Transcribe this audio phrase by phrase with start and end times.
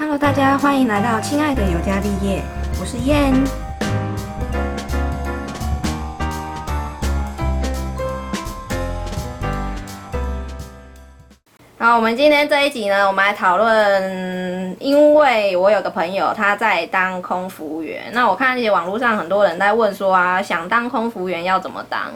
[0.00, 2.42] Hello，大家欢迎来到亲爱的尤加利叶，
[2.80, 3.34] 我是燕。
[11.76, 22.10] 好，我们今天这一集呢，我们来讨论，因为我有个朋友他在当空服务员，那我看网络上很多人在问说啊，想当空服务员要怎么当？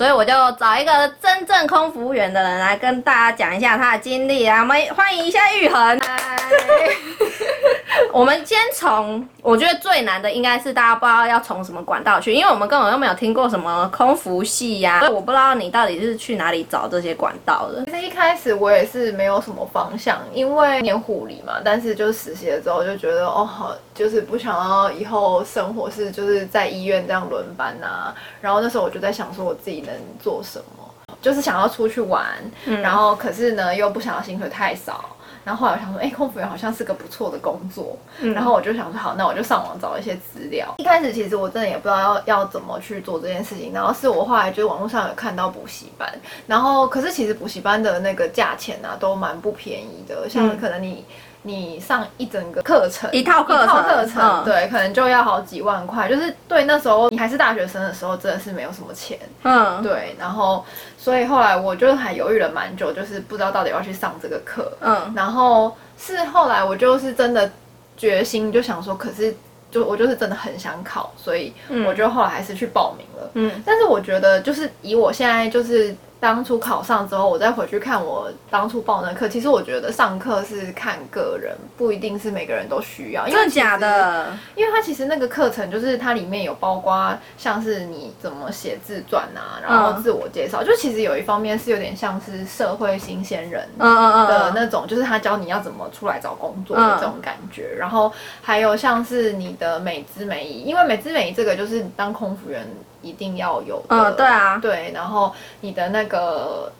[0.00, 4.60] 所以我就找一个真正空服务员的人来跟大家讲一下他的经历啊。
[4.60, 6.00] 我们欢迎一下玉恒。
[8.10, 17.84] 我们先从，我觉得最难的应该是大家不知道要从什么管道去，因为我们根本都没有听过什么空服系呀，所以我不知道你到底是去哪里找这些管道的。
[17.84, 28.14] 其实一开始我也是没有什么方向，因为念护理嘛，但是就是实习了之后就觉得哦好，就是不想要以后生活是就是在医院这样轮班啊。
[28.40, 32.26] 然后那时候我就在想说我自己能做什么，就是想要出去玩，
[32.64, 35.16] 然后可是呢又不想要薪水太少。
[35.42, 37.96] 然后后来我想说，哎，空服员好像是个不错的工作。
[38.20, 40.74] 然后我就想说，好，那我就上网找一些资料。
[40.76, 43.72] 一开始其实我真的也不知道要要怎么去做这件事情。
[43.72, 46.12] 然后是我后来就网络上有看到补习班，
[46.46, 51.04] 然后可是其实补习班的那个价钱啊都蛮不便宜的，像可能你。
[51.42, 56.06] 你上一整个课程，一套课程，课程，对，可能就要好几万块。
[56.08, 59.18] 就是对那时候你还是大学生的时候，真的是没有什么钱。
[59.42, 60.14] 嗯，对。
[60.18, 60.64] 然后，
[60.98, 64.70] 所以后来我就还犹豫了蛮久，就是不知道到底要去上这个课。
[64.80, 67.50] 嗯，然后是后来我就是真的
[67.96, 69.34] 决心，就想说，可是
[69.70, 71.54] 就我就是真的很想考，所以
[71.86, 73.30] 我就后来还是去报名了。
[73.34, 75.96] 嗯，但是我觉得就是以我现在就是。
[76.20, 83.26] 当初考上之后，我再回去看我当初报那课，其实我觉得上课是看个人，不一定是每个人都需要。
[83.26, 84.26] 真的假的？
[84.54, 97.74] 因为它其实那个课程就是它里面有包括像是你怎么写自传啊，然后自我介绍，就其实有一方面是有点像是社会新鲜人的那种，就是他教你要怎么出来找工作的这种感觉。
[97.78, 98.12] 然后
[98.42, 102.66] 还有像是你的美姿美仪，因为美姿美仪这个就是当空服员。
[103.02, 106.70] 一定要有的，嗯，对啊，对，然后你的那个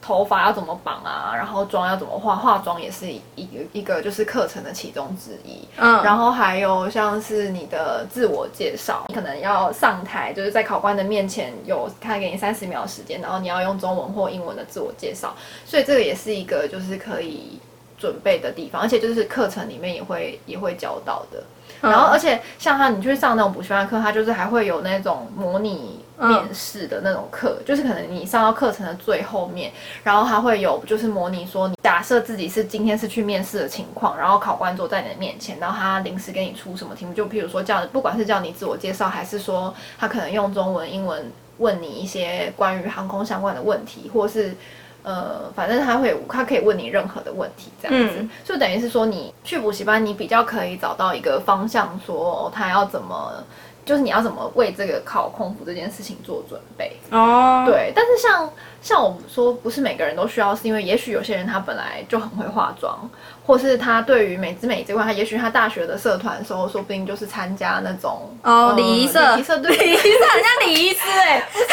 [0.00, 15.34] 头发要怎么绑啊，然后妆要怎么化，化妆也是一个一个就是课程的其中之一，嗯，然后还有像是你的自我介绍，你可能要上台，就是在考官的面前有他给你三十秒时间，然后你要用中文或英文的自我介绍，
[15.64, 17.58] 所以这个也是一个就是可以
[17.98, 21.42] 准备的地方，而且就是课程里面也会也会教到的。
[21.80, 29.70] 然后，而且像他，你去上那种补习班课，他就是还会有那种模拟面试的那种课，就是可能你上到课程的最后面，
[30.02, 44.56] 然后他会有就是模拟说，你假设自己是今天是去面试的情况，然后考官坐在你的面前，然后他临时给你出什么题目，就譬如说叫，不管是叫你自我介绍，还是说他可能用中文、英文问你一些关于航空相关的问题，或是。
[45.06, 53.32] 呃，反正他会，他可以问你任何的问题，这样子，就等于是说，你去补习班，你比较可以找到一个方向，说他要怎么，
[53.84, 56.96] 就是你要怎么为这个考空服这件事情做准备。
[57.12, 58.50] 哦，对，但是像。
[58.82, 62.96] 像我们说，不是每个人都需要，是因为也许有些人他本来就很会化妆，
[63.46, 71.64] 或是他对于美姿美这块，他也许他大学的社团时候，说不定就是参加那种哦礼仪社，礼仪社对，礼仪社很像礼仪师哎， 不是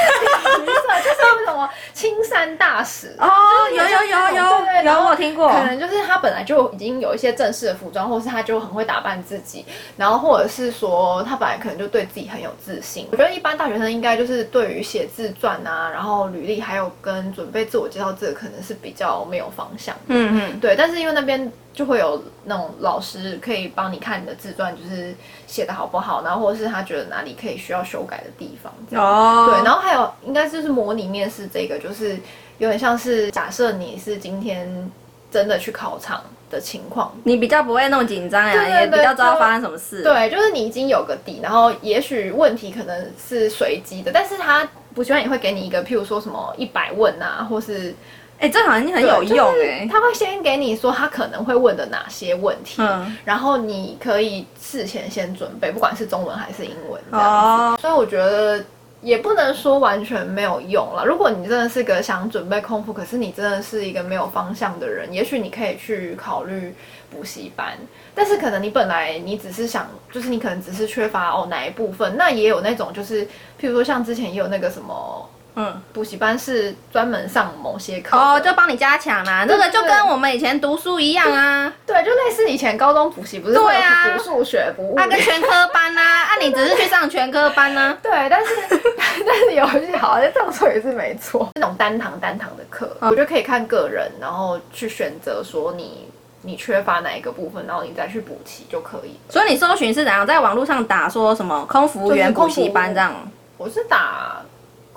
[0.62, 3.28] 礼仪社，就是什么青山大使哦，
[3.70, 9.66] 有有有有有我听过，可能就是他本来就已经有一些正式的服装，或是他就很会打扮自己，
[9.98, 13.08] 然后或者是说他本来可能就对自己很有自信。
[13.12, 16.84] 我觉得一般大学生应该就是对于写自传啊，然后履历还有。
[17.02, 25.14] 跟准备自我介绍这个可能是比较没有方向，嗯嗯，对，但是因为那边就会有那种老师可以帮你看你的自传，就是
[25.48, 32.18] 写的好不好，然后或者是他觉得哪里可以需要修改的地方，哦，对，然后还有应该就是模拟面试这个，就是
[32.60, 34.92] 有点像是假设你是今天
[35.32, 44.68] 真的去考场的情况，你比较不会那么紧张呀，也比较知道发生什么事，对，就是你已经有个底，然后也许问题可能是随机的，但是他。
[44.96, 47.96] 补习班也会给你一个，譬如说什么一百问啊，或是，
[48.40, 49.88] 哎，这好像很有用哎。
[49.90, 52.82] 他会先给你说他可能会问的哪些问题，
[53.24, 57.81] 然后你可以事前先准备，不管是中文还是英文这样子。
[57.81, 58.63] 所以我觉得
[59.02, 61.06] 也不能说完全没有用了。
[61.06, 66.75] 如果你真的是个想准备空腹，可是你真的是一个没有方向的人，也许你可以去考虑
[67.10, 67.78] 补习班。
[68.16, 73.25] 但是可能你本来你只是想，就是你可能只是缺乏哦哪一部分，那也有那种就是，
[73.60, 88.52] 譬如说像之前也有那个什么，嗯，补习班是专门上某些课哦，就帮你加强啦，这个就跟我们以前读书一样啊，对，就类似以前高中补习不是对啊，补数学补那个全科班呐，啊你只是去上全科班呢， 对，但是
[89.26, 96.08] 但是有一些好像这样说也是没错，那种单堂单堂的课，我觉得可以看个人，然后去选择说你。
[96.46, 99.18] 你缺乏哪一个部分，然后你再去补齐就可以。
[99.30, 103.16] 所以你搜寻是怎样，在网络上打说什么空服员补习班这样？
[103.56, 104.42] 我是打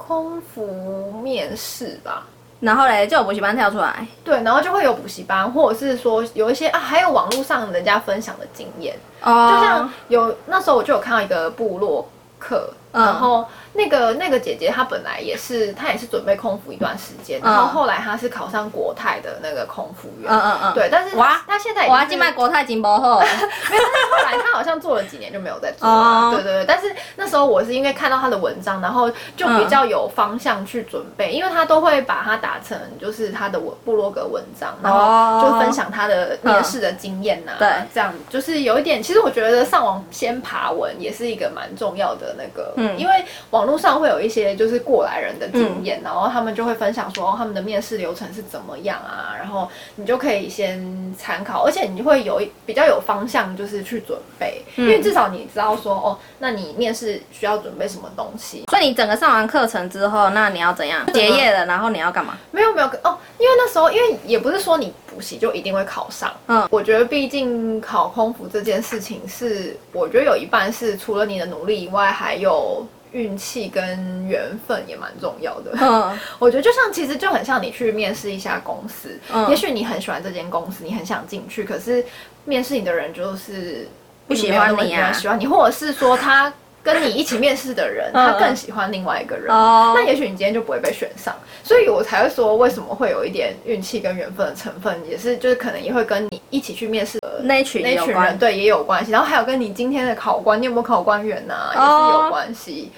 [0.07, 2.25] 空服面试吧。
[2.61, 12.09] 然后嘞，就有补习班跳出来，对，然后就会有补习班，或者是说有一些啊，还有网络上人家分享的经验，哦，就像有那时候我就有看到一个部落
[12.39, 13.45] 客，然后。
[13.77, 23.21] 那个那个姐姐她本来也是，她也是准备空服一段时间，然后后来她是考上国泰的那个空服员，嗯嗯嗯，对，但是哇，她现在我要进卖国泰金包后，
[23.71, 43.13] 没有，后来她好像做了几年就没有再做了，对对对，但是那时候我是因为看到她的文章，然后就比较有方向去准备，因为她都会把它打成就是她的文部落格文章，然后就分享她的面试的经验呐，对，这样就是有一点，其实我觉得上网先爬文也是一个蛮重要的那个，嗯，因为
[43.51, 43.66] 网。
[43.67, 58.63] 网络上会有一些就是过来人的经验，然后他们就会分享说他们的面试流程是怎么样啊，然后你就可以先参考，而且你会有比较有方向，就是去准备，因为至少你知道说哦，那你面试需要准备什么东西。
[58.71, 61.67] 所以你整个上完课程之后，那你要怎样结业了？
[61.67, 62.39] 然后你要干嘛？
[62.53, 72.87] 没有没有哦，因为那时候因为也不是说你补习就一定会考上，嗯，我觉得毕竟考空服这件事情是，我觉得有一半是除了你的努力以外，还有。
[73.13, 75.73] 运气跟缘分也蛮重要的。
[75.81, 79.19] 嗯， 我觉得就像其实就很像你去面试一家公司，
[79.49, 82.05] 也许你很喜欢这间公司，你很想进去，可是
[82.45, 83.87] 面试你的人就是
[84.27, 86.53] 不喜欢你啊，喜欢你，或者是说他
[86.87, 91.35] 跟你一起面试的人，他更喜欢另外一个人，那也许你今天就不会被选上。
[91.65, 99.11] 所以我才会说，为什么会有一点运气跟缘分的成分，也是就是可能也会跟你一起去面试的那群那群人对也有关系。
[99.11, 102.93] 然后还有跟你今天的考官，你有没有考官员呐，也是有关系。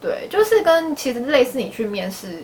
[0.00, 2.42] 对，就是跟其实类似你去面试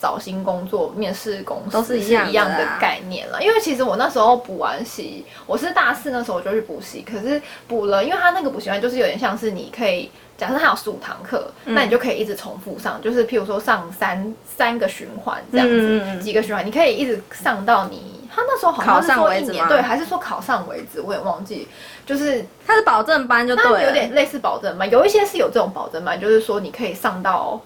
[0.00, 3.42] 找新工作、面试公司都是一样的概念了。
[3.42, 10.10] 因为其实我那时候补完习，我是大四那时候就去补习，可是补了，因为他那个补习班就是有点像是你可以。
[10.38, 21.68] 假设他有十五堂课，那你就可以一直重复上，就是譬如说上三三个循环这样子，几个循环，你可以一直上到你他那时候好像是说一年，对，还是说考上为止，我也忘记，
[22.06, 27.60] 就是他是保证班就对，有点类似保证班，有一些是有这种保证班，就是说你可以上到。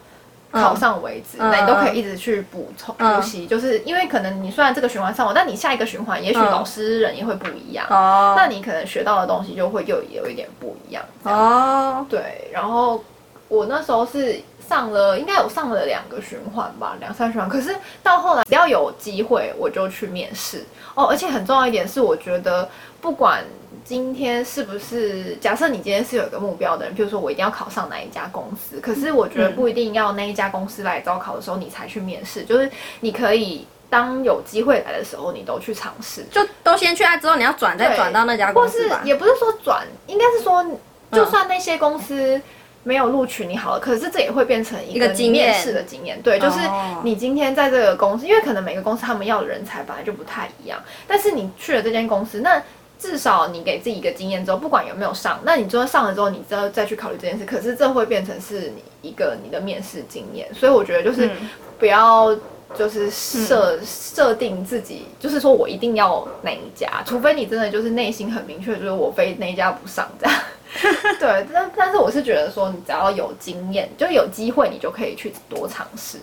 [0.54, 11.04] 考上为止，那你都可以一直去补充补习，就是因为可能你虽然这个循环上完，但你下一个循环也许老师人也会不一样，那你可能学到的东西就会又有一点不一样。
[11.24, 13.02] 哦，对，然后
[13.54, 17.48] 我那时候是上了，应该有上了两个循环吧，两三循环。
[17.48, 20.64] 可是到后来，只要有机会我就去面试
[20.94, 22.68] 哦，而且很重要一点是，我觉得
[23.00, 23.44] 不管。
[23.84, 32.70] 今天是不是假设你今天是有一个目标的人，比如说我一定要考上哪一家公司，可是我觉得不一定要那一家公司来招考的时候你才去面试，就是
[33.00, 40.64] 你可以当有机会来的时候你都去尝试，就都先去啊，之后你要转再转到那家公司或是也不是说转，应该是说
[41.12, 42.40] 就算那些公司
[42.84, 46.20] 没有录取你好了，可是这也会变成一个面试的经验。
[46.22, 46.60] 对，就是
[47.02, 50.78] 你今天在这个公司，因为可能每个公司他们要的人才本来就不太一样，
[51.08, 52.62] 但是你去了这间公司，那
[52.96, 57.44] 至少你给自己一个经验之后，不管有没有上，那你就算上了之后，你之后再去考虑这件事。
[57.44, 61.30] 可是这会变成是你一个你的面试经验，所以我觉得就是
[61.78, 62.34] 不要
[62.76, 70.34] 就是设设定自己，就是说我一定要哪一家，除非你真的就是内心很明确，就是我非那一家不上这样。
[71.18, 76.18] 对，但但是我是觉得说，你只要有经验，就有机会，你就可以去多尝试。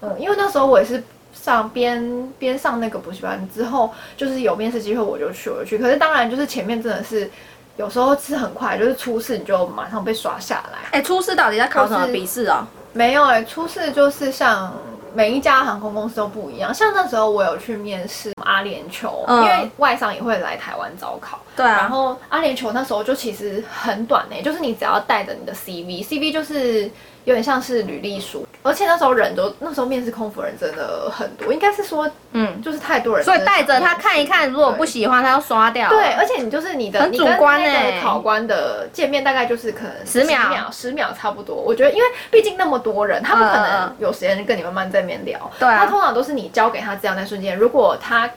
[0.00, 1.02] 嗯，因为那时候我也是。
[1.32, 5.78] 上边边上那个补习班之后，就是有面试机会我就去了去。
[5.78, 7.30] 可是当然就是前面真的是
[7.76, 10.78] 有时候是很快，就是初试你就马上被刷下来。
[10.90, 12.66] 哎，初试到底在考什么笔试啊？
[12.92, 14.74] 没有哎，初试就是像
[15.14, 16.72] 每一家航空公司都不一样。
[16.72, 21.38] 像那时候我有去面试阿联酋，因为外商也会来台湾招考。
[21.56, 21.76] 对啊。
[21.78, 26.90] 然后阿联酋那时候就其实很短呢，就是你只要带着你的 CV，CV 就是
[27.30, 28.46] 有点像是履历书。
[28.62, 35.88] 而且那时候人都那时候面试空服人真的很多，应该是说，嗯，就是太多人，所以带着他看一看，如果不喜欢，他要刷掉。
[35.88, 41.56] 对，而且你就是你的很主观哎，考官的见面大概就是可能十秒，十秒差不多。
[41.56, 45.50] 我觉得，因为毕竟那么多人，他不可能有时间跟你慢慢在面聊。
[45.58, 48.28] 对啊，他通常都是你交给他这样那瞬间，如果他。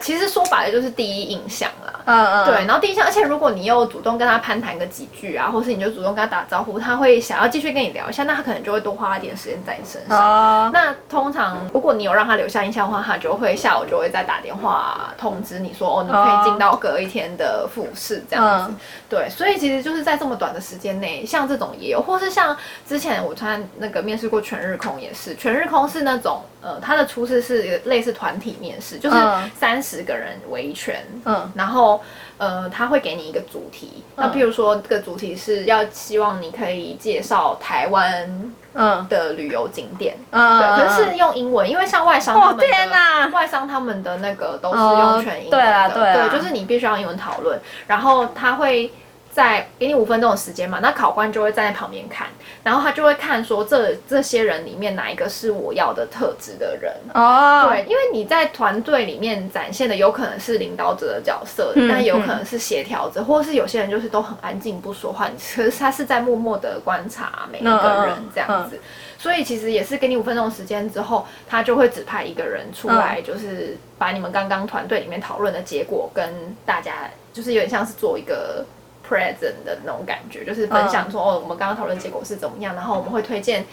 [0.00, 10.18] 其实说白了就是第一印象啦，嗯嗯，对，然后第一印象，而且如果你又主动跟他攀谈个几句啊，或是你就主动跟他打招呼，他会想要继续跟你聊一下，那他可能就会多花一点时间在你身上。
[10.18, 18.74] 哦，那通常如果你有让他留下印象的话，他就会下午就会再打电话通知你说，哦，你可以进到隔一天的复试这样子。
[19.08, 26.42] 对，所以其实就是在这么短的时间内，像这种也有，或是像之前我穿那个面试过全日空也是，全日空是那种。
[26.64, 29.16] 呃，他的初试是类似团体面试，就是
[29.54, 32.00] 三十个人围圈，嗯，然后
[32.38, 39.06] 呃，他会给你一个主题，那譬如说这个主题是要希望你可以介绍台湾嗯。
[39.08, 48.90] 的旅游景点，嗯，对，可是用英文，因为像外商他们的外商他们的那个都是用全英文的，对，就是你必须要英文讨论，然后他会。
[49.34, 52.28] 在给你五分钟的时间嘛，那考官就会站在旁边看，
[52.62, 56.94] 然后他就会看说这这些人里面哪一个是我要的特质的人。
[57.12, 68.78] 哦，对，因为你在团队里面展现的有可能是领导者的角色，但有可能是协调者，或是有些人就是都很安静不说话，可是他是在默默的观察每一个人这样子，
[69.18, 76.32] 所以其实也是给你五分钟时间之后，他就会指派一个人出来，就是把你们刚刚团队里面讨论的结果跟
[76.64, 78.64] 大家，就是有点像是做一个。
[79.08, 83.64] Present 的那种感觉，就是分享说哦，我们刚刚讨论结果是怎么样，然后我们会推荐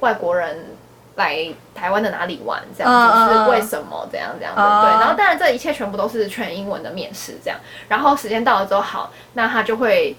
[0.00, 0.66] 外国人
[1.16, 4.90] 来台湾的哪里玩，这样子是为什么，这样这样对。
[5.00, 7.58] 然后当然这一切全部都是全英文的面试，这样。
[7.88, 10.16] 然后时间到了之后，好，那他就会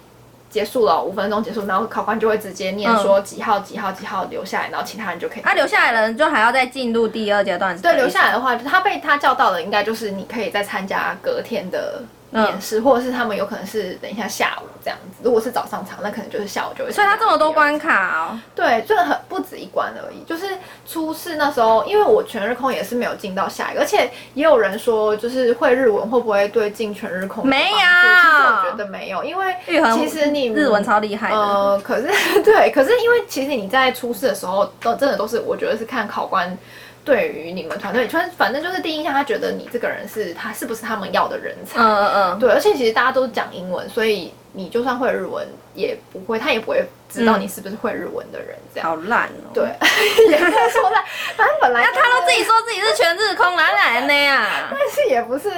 [0.50, 5.42] 结束了，五分钟结束，然后考官就会直接念说几号几号几号留下来，然后其他人就可以。
[5.42, 7.78] 他留下来的人就还要再进入第二阶段。
[7.82, 12.04] 对，留下来的话，他被他叫到的，应该就是你可以再参加隔天的。
[12.32, 15.22] 面试，或者是他们有可能是等一下下午这样子。
[15.22, 16.92] 如果是早上场，那可能就是下午就会。
[16.92, 18.40] 所以他这么多关卡哦。
[18.56, 20.24] 对，就很不止一关而已。
[20.24, 20.58] 就是
[20.88, 27.78] 初试那时候，因为我全日空也是没有进到下一个，而且也有人说，就是会日文会不会对进全日空没有？
[27.78, 29.56] 其实我觉得没有，因为
[29.96, 31.32] 其实你日文超厉害。
[31.32, 32.08] 呃，可是
[32.44, 36.58] 对，可是因为其实你在初试的时候，都真的都是我觉得是看考官。
[37.04, 41.80] 对于你们团队，反反正就是第一印象，他觉得你这个人是他是不是他们要的人才？
[41.80, 42.40] 嗯嗯嗯。
[42.40, 48.58] 对，而且其实大家都讲英文，所以你就算会日文，也不会，他也不会知道你是不是会日文的人。
[48.74, 48.90] 这样。
[48.90, 49.52] 好烂哦。
[49.54, 49.64] 对，
[50.30, 51.04] 也不能说烂，
[51.36, 54.70] 反正本来他都自己说自己是全日空，哪来的呀？
[54.72, 55.52] 但是也不是。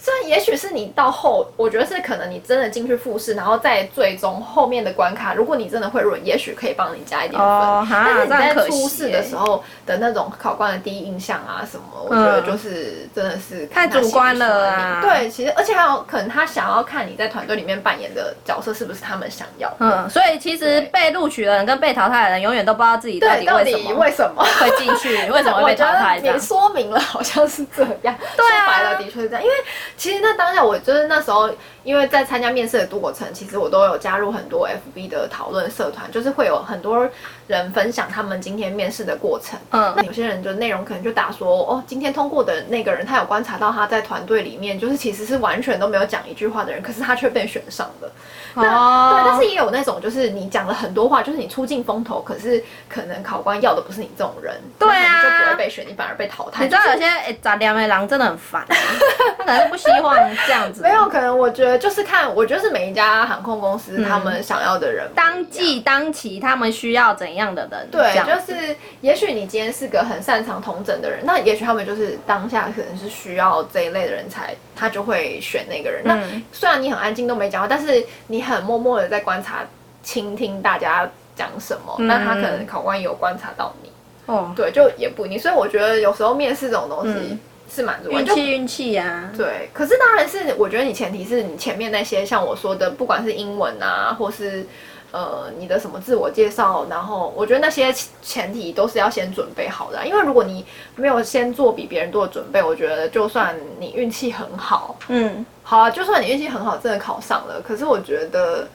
[0.00, 7.88] 虽然也许是你到后，我觉得是可能你真的进去复试，然后在最终后面的关卡，如果你真的会日文，也许可以帮你加一点分。
[7.90, 15.00] 但是你在初试的时候的那种考官的第一印象啊什么，我觉得就是真的是太主观了啊。
[15.02, 19.72] 对，其实而且还有可能他想要看你在团队里面扮演的角色是不是他们想要。
[19.78, 26.18] 嗯，所以其实被录取的人跟被淘汰的人永远都不知道自己到底为什么为什么会进去， 为什么会被淘汰。
[26.22, 28.14] 你说明了，好像是这样。
[28.36, 29.54] 对啊，说白了的确是这样，因为。
[29.96, 31.50] 其实那当下我就是那时候，
[31.88, 37.08] 因为在参加面试的过程，其实我都有加入很多 FB 的讨论社团，就是会有很多
[37.46, 39.58] 人分享他们今天面试的过程。
[39.70, 48.12] 嗯，有些人就内容可能就打说，哦，今天通过的那个人，他有观察到他在团队里面，就是其实是完全都没有讲一句话的人，可是他却被选上了。
[48.54, 56.64] 哦对，但是也有那种就是你讲了很多话，就是你出尽风头，可是可能考官要的不是你这种人，对啊，就不会被选，你反而被淘汰。
[56.64, 58.66] 你知道有些哎杂粮的狼真的很烦，
[59.38, 60.14] 他可能不希望
[60.46, 60.82] 这样子。
[60.82, 67.88] 没有，可能我觉得就是看，我觉得是每一家航空公司他们想要的人，当季当期他们需要怎样的人？
[67.90, 76.02] 对，就是也许你今天是个很擅长同整的人，那也许他们就是当下可能是需要这一类的人才，他就会选那个人。
[76.04, 76.18] 那
[76.52, 79.64] 虽然你很安静都没讲话，但是你很默默的在观察、
[80.02, 83.90] 倾听大家讲什么，那他可能考官也有观察到你。
[84.26, 85.38] 哦，对，就也不一定。
[85.38, 87.38] 所以我觉得有时候面试这种东西
[87.70, 89.30] 是蛮运气，运气呀。
[89.36, 94.66] 对，可是当然是我觉得你前提是你前面那些像我说的，不管是英文啊，或是
[95.12, 100.06] 呃你的什么自我介绍，然后我觉得那些前提都是要先准备好的。
[100.06, 100.64] 因为如果你
[100.96, 105.44] 没有先做比别人多的准备，我觉得就算你运气很好，嗯。
[105.62, 108.66] 好啊，就算你运气很好，真的考上了，可是我觉得，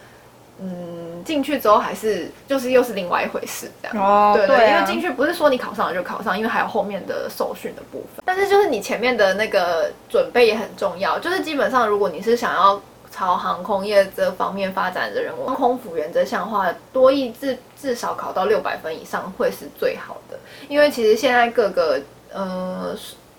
[0.62, 3.98] 嗯，进去之后还是就是又是另外一回事，这样。
[3.98, 8.24] 哦，对对，因为进去不是说你考上了就考上，因为还有后面的受训的部分。
[8.25, 20.38] 但是就是你前面的那个准备也很重要，就是基本上如果你是想要朝航空业这方面发展的人，空服员这项话，多益至至少考到六百分以上会是最好的，
[20.68, 22.00] 因为其实现在各个
[22.34, 22.96] 呃。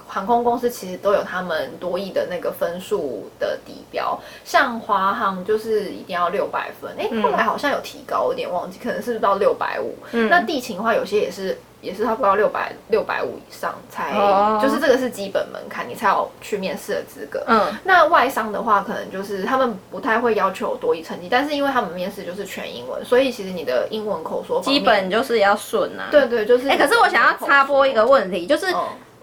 [0.06, 9.96] 航空公司其实都有他们多亿的那个分数的底标，像华航就是一定要六百分，哎，后来好像有提高，有点忘记，可能是到六百五。
[10.28, 14.12] 那地勤的话，有些也是也是差不多六百六百五以上才，
[14.62, 17.42] 就是这个是基本门槛，你才有去面试的资格。
[17.48, 26.08] 嗯，那外商的话，可能就是他们不太会要求多益成绩，但是因为他们面试就是全英文，所以其实你的英文口说基本就是要顺啊。
[26.10, 26.68] 对对，就是。
[26.68, 28.66] 哎，可是我想要插播一个问题，就是。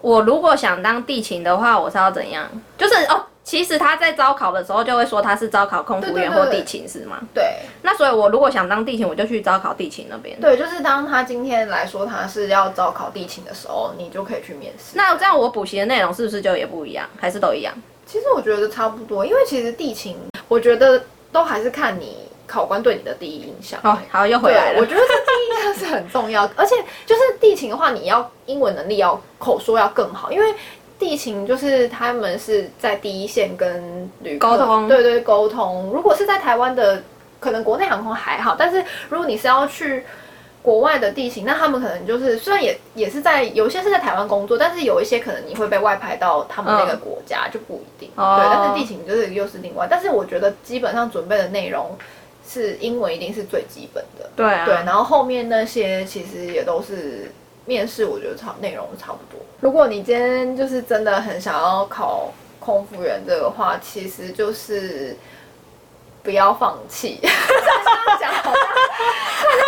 [0.01, 2.49] 我如果想当地勤的话，我是要怎样？
[2.77, 7.19] 就是哦，其实他在招考的时候就会说他是招考空服员或地勤是吗？
[7.33, 7.43] 对。
[7.83, 10.39] 那所以，我如果想当地勤，我就去招考地勤那边。
[10.41, 14.95] 对，就是当他今天来说他是要招考地勤的时候，你就可以去面试。
[14.97, 17.73] 那这样我补习的内容是不是就也不一样，还是都一样？
[18.05, 20.17] 其实我觉得差不多，因为其实地勤，
[20.47, 22.17] 我觉得都还是看你
[22.51, 23.79] 考官对你的第一印象。
[23.83, 24.79] 哦，好，又回来了。
[24.81, 30.53] 我觉得这第一印象是很重要， 而且就是地勤的话，你要英文能力要口说要更好，因为。
[31.01, 35.89] 地勤就是他们是在第一线跟旅沟通，对对沟通。
[35.91, 37.01] 如果是在台湾的，
[37.39, 40.05] 可能国内航空还好，但是如果你是要去
[40.61, 48.07] 国外的地勤，那他们可能就是虽然也也是在有些是在台湾工作，但是有一些可能你会被外派到他们那个国家就不一定。
[48.15, 49.87] 对，但是地勤就是又是另外。
[49.89, 51.97] 但是我觉得基本上准备的内容
[52.47, 54.29] 是英文一定是最基本的。
[54.35, 54.65] 对啊。
[54.65, 57.31] 对，然后后面那些其实也都是。
[57.63, 59.39] 面试我觉得差内容差不多。
[59.59, 65.15] 如果你今天就是真的很想要考空服员这个话，其实就是
[66.23, 67.19] 不要放弃。
[67.21, 68.63] 这样讲好像，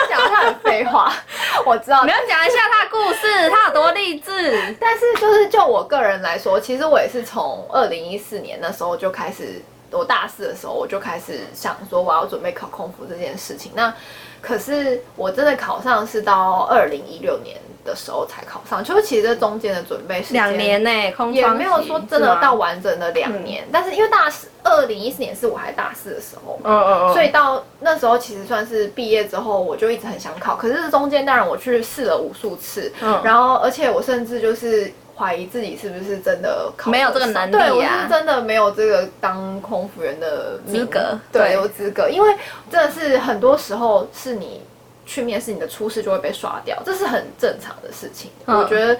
[0.07, 1.13] 这样讲他很废话。
[1.67, 4.75] 我知道，你要讲一下他的故事，他有多励志。
[4.81, 9.61] 但是就是就我个人来说，其实我也是从二零一四年那时候就开始，
[9.93, 13.71] 我大四的时候我就开始想说我要准备考空服这件事情。
[13.75, 13.93] 那
[14.41, 17.57] 可是我真的考上是到二零一六年。
[17.85, 20.89] 的时候才考上，就是其实这中间的准备是两年呢，
[21.33, 23.67] 也没有说真的到完整的两年。
[23.73, 30.55] 但是因为大四，二零一四年是我还大四的时候，嗯嗯嗯，所以到那时候其实算是毕业之后，我就一直很想考。
[30.55, 42.36] 可是中间当然我去试了无数次，嗯，然后而且我甚至就是怀疑自己是不是真的考没有这个能力，对我是真的没有这个当空服员的资格，对，有资格，因为
[42.70, 44.62] 真的是很多时候是你。
[45.05, 48.32] 去面试，你的初试就会被刷掉，这是很正常的事情。
[48.46, 48.98] 我觉得，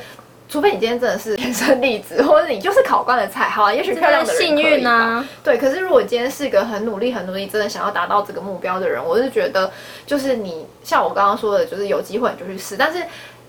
[0.50, 5.25] 除非你今天真的是天生丽质，或者你就是考官的菜，好啊，也许漂亮的幸运呢。
[5.41, 9.72] 对，可是如果今天是一个很努力、很努力，真的想要达到这个目标的人，我是觉得，
[10.05, 13.01] 就是你像我刚刚说的，就是有机会你就去试，但是。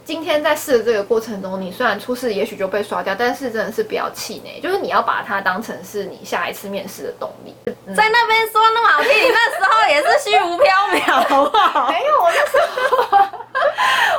[0.04, 7.54] 今天在试的这个过程中，你虽然初试也许就被刷掉，但是真的是不要气馁，就是你要把它当成是你下一次面试的动力。
[7.94, 11.88] 在那边说那么好听，你那时候也是虚无缥缈，好不好？
[11.88, 12.58] 没有，我那时
[12.90, 13.18] 候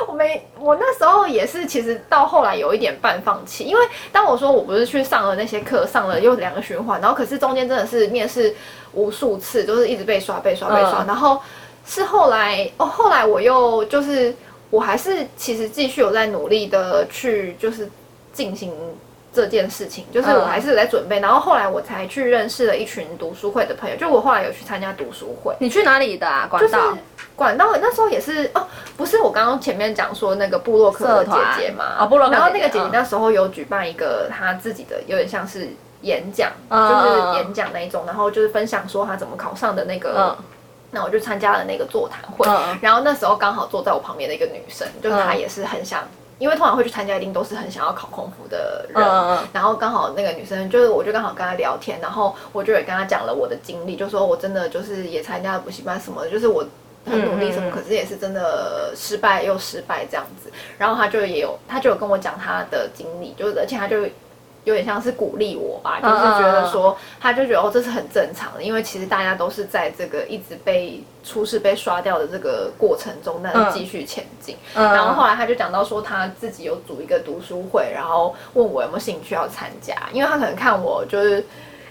[0.08, 8.52] 我没，我那时候也是，其实到后来有一点半放弃，因为当我说我不是去上了那些课，上了又两个循环，然后可是中间真的是面试
[8.92, 11.40] 无数次，就是一直被刷、被刷、被刷，然后
[11.84, 14.34] 是后来哦，后来我又就是。
[14.76, 17.88] 我还是其实继续有在努力的去就是
[18.34, 18.70] 进行
[19.32, 25.56] 这件事情，就是我还是在准备，然后后来我才去认识了一群读书会的朋友，就我后来有去参加读书会。
[25.60, 26.46] 你去哪里的啊？
[26.50, 26.98] 管道？
[27.34, 28.66] 管道那时候也是哦，
[28.98, 31.84] 不是我刚刚前面讲说那个布洛克的姐姐嘛？
[31.98, 32.34] 啊，布洛克。
[32.34, 35.68] 然后那个姐姐那时候有举办一个她自己的有点像是
[36.02, 40.36] 演讲，就是演讲那一种，然后就是分享说她怎么考上的那个。
[40.96, 42.48] 那我就参加了那个座谈会，
[42.80, 46.02] 然后那时候刚好坐在我旁边的一个女生，就是她也是很想，
[46.38, 49.04] 因为通常会去参加一定都是很想要考空服的人，
[49.52, 56.66] 然后刚好那个女生就是我就刚好跟她聊天，然后我就也跟她讲了我的经历，就说我真的就是也参加了补习班什么的，就是我
[57.04, 64.06] 很努力什么，可是也是真的失败又失败这样子，然后她就也有她就有跟我讲她的经历，就是而且她就。
[64.66, 74.56] 有点像是鼓励我吧，就是觉得说，他就觉得哦，这是很正常的，因为其实大家都是在这个一直被出事被刷掉的这个过程中，那继续前进。
[74.74, 81.42] 然后后来他就讲到说，他自己有组一个读书会，然后问我有没有兴趣要参加，因为他可能看我就是。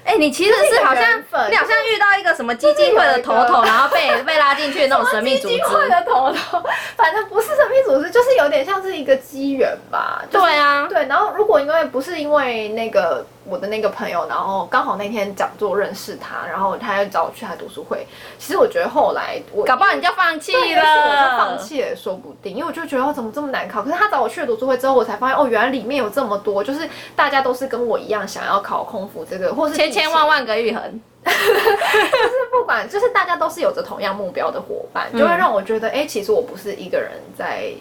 [0.05, 5.55] 哎，你其实是好像你好像遇到一个什么基金会的头头，然后被被拉进去那种神秘组织。
[5.55, 6.63] 基金会的头头，
[6.95, 10.23] 反正不是神秘组织，就是有点像是一个机缘吧。
[10.31, 11.05] 对啊，对。
[11.07, 13.25] 然后如果因为不是因为那个。
[13.47, 18.05] 我的那个朋友，然后刚好那天讲座认识他，然后他又找我去他读书会。
[18.39, 23.83] 其实我觉得后来我搞不好你就放弃了，我就放弃也说不定，因为我就觉得怎么这么难考。
[23.83, 30.81] 可是他找我去了读书会之后，我才发现哦，原来里面有这么多，就是大家都是跟我一样想要考空服这个，或是千千万万个玉衡，
[31.23, 37.71] 就是不管，就是大家都是有着同样目标的伙伴，就会让我觉得，哎，其实我不是一个人在。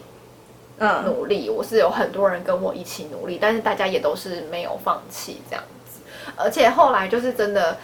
[0.79, 5.99] 努力，我是有很多人跟我一起努力，但是大家也都是没有放弃这样子，
[6.35, 7.77] 而且后来就是真的。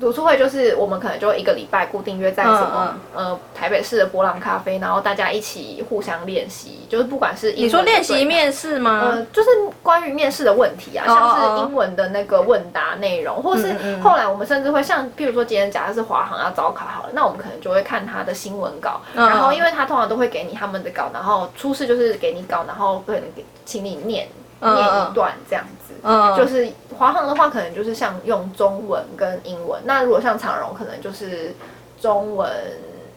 [0.00, 9.00] 读书会就是我们可能就一个礼拜固定约在什么呃台北市的博朗咖啡，然后大家一起互相练习，就是不管是你说练习面试吗？
[9.04, 9.48] 呃，就是
[9.82, 24.26] 关于面试的问题啊，像是英文的那个问答内容，或是后来我们甚至会像，譬如说今天假设是华航要招考好了，那我们可能就会看他的新闻稿，然后因为他通常都会给你他们的稿，然后初试就是给你稿，然后可能给请你念
[24.60, 26.00] 念一段这样子。
[26.02, 29.80] 嗯，就是华航的话，可能就是像用中文跟英文。
[29.84, 31.54] 那如果像长荣，可能就是
[32.00, 32.50] 中文、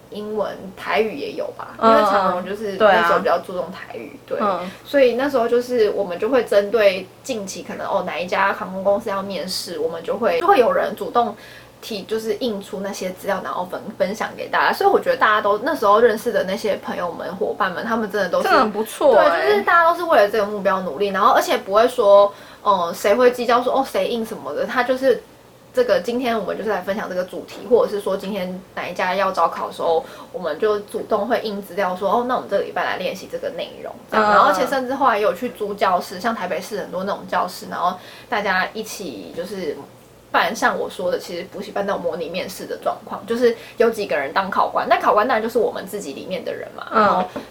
[0.09, 1.75] 英文、台语也有吧。
[1.81, 4.39] 因为长荣就是那时候比较注重台语，对。
[4.85, 11.35] 所以那时候就是我们就会针对近期可能哦哪一家航空公司要面试，我们就会就会有人主动。
[11.79, 19.13] 提就是印出那些资料，然后分分享给大家，所以我觉得大家都那时候认识的那些朋友们、伙伴们，他们真的都是很不错。
[19.13, 22.33] 对，就是大家都是为了这个目标努力，然后而且不会说，
[22.67, 25.23] 嗯，谁会计较说哦谁印什么的，他就是
[25.73, 30.03] 这个今天我们就是来分享这个主题，或者是说今天哪一家要招考的时候，
[30.33, 39.77] 我们就主动会印资料说哦，那我们这个礼拜来练习这个内容，这样，然后而且甚至后来也有去租教室，像台北市很多那种教室，然后大家一起就是。
[40.29, 46.85] 办像我说的，其实补习班那种模拟面试的状况，就是有几个人当考官，那考官当然就是我们自己里面的人嘛，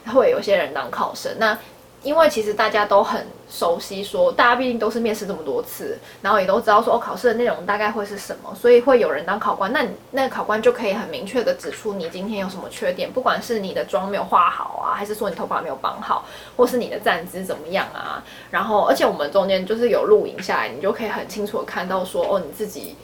[0.05, 1.59] 然后会有些人当考生，那。
[2.07, 9.73] 因为其实大家都很熟悉，说大家毕竟都是面试这么多次，然后也都知道说哦考试的内容大概会是什么，所以会有人当考官。
[9.73, 16.25] 那那个考官就可以很明确的指出你今天有什么缺点，不管是你的妆没有化好啊，还是说你头发没有绑好，
[16.57, 18.23] 或是你的站姿怎么样啊。
[18.53, 22.97] 然后而且我们中间就是有录影下来，你就可以很清楚的看到说哦你自己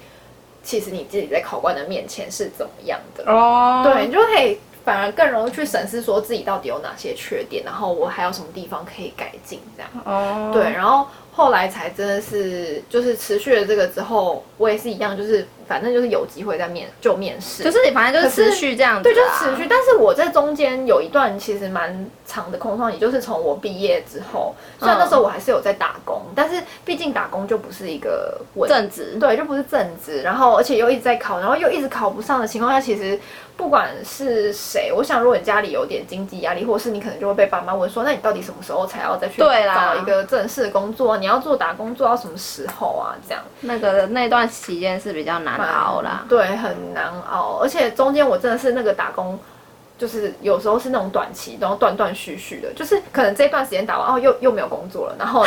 [0.63, 4.61] 其实你自己在考官的面前是怎么样的哦，对你就可以。
[4.85, 9.91] 反而更容易去审视，说自己到底有哪些缺点，然后我还有什么地方可以改进，这样。
[10.05, 10.51] 哦。
[10.53, 15.47] 对，然后后来才真的是，就是持续了这个之后，我也是一样，就是。
[15.73, 19.67] 反正就是有机会再面就面试，就是你反正就是持续这样子，对，就是持续。
[19.67, 30.21] 但是我在中间有一段其实蛮长的空窗，也就是从我毕业之后，虽然那时候我还是有在打工，但是毕竟打工就不是一个正职，对，就不是正职。
[30.21, 33.19] 然后而且又一直在考，然后又一直考不上的情况下，其实
[33.57, 41.17] 不管是谁，我想如果你家里有点经济压力，或是你可能就会被爸妈问说，那你到底什么时候才要再去找一个正式的工作？
[41.17, 43.17] 你要做打工做到什么时候啊？
[43.27, 45.62] 这样那个那段期间是比较难。
[45.67, 49.39] 熬啦，对，很难熬，而且中间我真的是那个打工，
[49.99, 55.45] 就是有时候是那种短期，然后断断续续的，就是可能这段时间打完哦，又又没有工作了，然后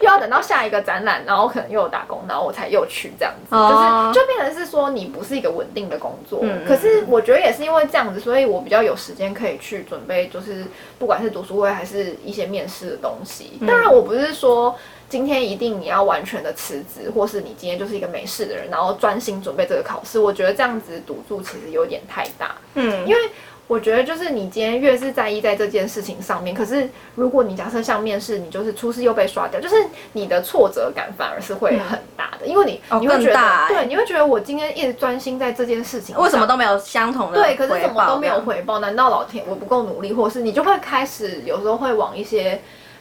[0.00, 6.44] 又要等到下一个展览，然后可能又有打工，然后我才又去这样子，就是就变成是说你不是一个稳定的工作。
[6.66, 10.64] 可是我觉得也是因为这样子，所以我比较有时间可以去准备，就是
[10.98, 13.58] 不管是读书会还是一些面试的东西。
[13.66, 14.76] 当然我不是说。
[15.08, 20.18] 今天一定你要完全的辞职，或是你今天就是一个没事的人，然后专心准备这个考试。
[20.18, 22.54] 我觉得这样子赌注其实有点太大。
[22.74, 23.18] 嗯，因为
[23.66, 29.76] 我觉得就是你今天越是在意在这件事情上面，可是如果你假设像面试，你就是初试又被刷掉，就是
[30.12, 38.78] 你的挫折感反而是会很大的，因为你你会觉得对，你会觉得我今天一直专心在这件事情，为什么都没有相同的对，可是怎么都没有回报？
[38.78, 42.60] 难道老天我不够努力，或是你就会开始有时候会往一些。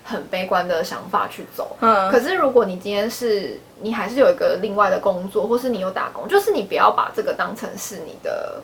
[0.09, 8.61] 很悲观的想法去走，嗯，可是如果你今天是你还是有一个另外的工作，或是你有打工，就是你不要把这个当成是你的，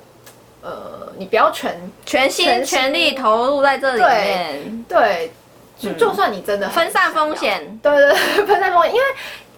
[0.61, 5.33] 呃，你不要全全心全力投入在这里面，对，
[5.77, 9.05] 就就算你真的分散风险，对对对， 分散风险，因为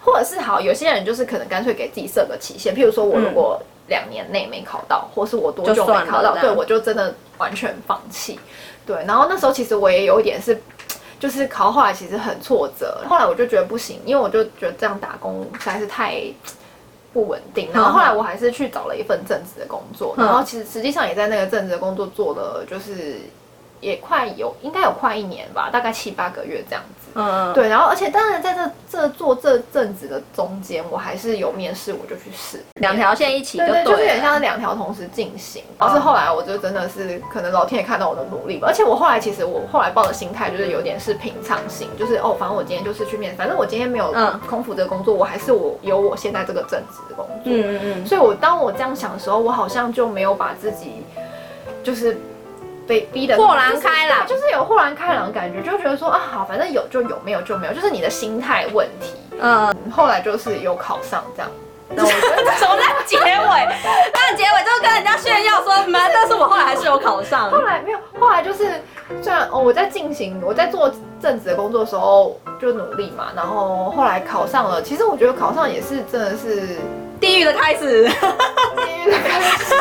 [0.01, 8.39] 或者是好，有些人就是可能干脆给自己设个期限，譬如说我如果两年内没考到，或是我多久没考到，对我就真的完全放弃，
[8.87, 10.59] 对，然后那时候其实我也有一点是。
[11.19, 16.21] 就是考后来其实很挫折，后来我就觉得不行，因为我就觉得这样打工实在是太
[17.13, 17.69] 不稳定。
[17.73, 23.19] 然后后来我还是去找了一份正职的工作，然后其实实际上也在那个正职的工作做了，就是
[23.79, 27.04] 也快有应该有快一年吧，大概七八个月这样子。
[27.15, 35.63] 嗯，对，然后而且当然在这这做这阵子的中间，我还是有面试，我就去试，两条线一起，就是有点像两条同时进行。
[35.77, 44.13] 而是后来我就真的是可能老天也看到我的努力吧，而且我后来其实我后来抱的心态就是有点是平常心，就是哦，反正我今天就是去面，反正我今天没有
[44.49, 47.43] 空腹这个工作，我还是我有我现在这个正职的工作。
[47.45, 48.05] 嗯嗯嗯。
[48.05, 51.01] 所以我当我这样想的时候，我好像就没有把自己
[51.81, 52.17] 就是。
[52.87, 59.13] 被逼的豁然开朗，就是有豁然开朗的感觉，就觉得说啊好，反正有就有，没有就没有，就是你的心态问题。
[59.39, 61.51] 嗯，后来就是有考上这样。
[61.89, 63.23] 那我觉得 什么在结尾？
[64.13, 67.51] 那结尾就跟人家炫耀说，妈，但是我后来还是有考上。
[67.51, 68.81] 后来没有，后来就是
[69.21, 74.81] 虽然哦我在进行我在做正职的工作的时候就努力嘛，然后后来考上了。
[74.81, 76.79] 其实我觉得考上也是真的是
[77.19, 78.11] 地狱的开始，地
[79.03, 79.75] 狱的开始。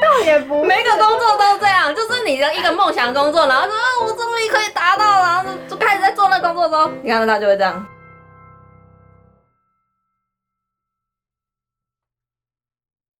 [0.00, 7.86] 倒也不，每个工作都这样，就是你的一个梦想工作，然后说啊，我终于可以达到了，然后就开始在做那工作中，你看到他就会这样。